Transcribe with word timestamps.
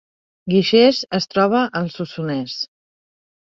Guixers 0.53 1.01
es 1.17 1.29
troba 1.33 1.61
al 1.81 1.93
Solsonès 1.99 2.57